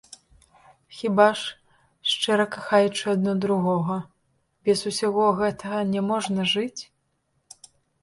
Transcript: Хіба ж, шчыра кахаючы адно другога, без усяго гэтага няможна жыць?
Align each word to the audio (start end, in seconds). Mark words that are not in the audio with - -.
Хіба 0.99 1.27
ж, 1.41 1.53
шчыра 2.13 2.47
кахаючы 2.57 3.05
адно 3.15 3.37
другога, 3.45 4.01
без 4.65 4.79
усяго 4.95 5.31
гэтага 5.45 5.87
няможна 5.95 6.41
жыць? 6.57 6.81